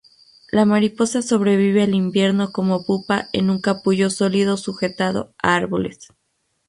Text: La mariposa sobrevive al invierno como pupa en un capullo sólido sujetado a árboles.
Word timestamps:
La 0.51 0.65
mariposa 0.65 1.21
sobrevive 1.21 1.83
al 1.83 1.93
invierno 1.93 2.51
como 2.51 2.87
pupa 2.87 3.29
en 3.33 3.51
un 3.51 3.61
capullo 3.61 4.09
sólido 4.09 4.57
sujetado 4.57 5.35
a 5.43 5.53
árboles. 5.53 6.07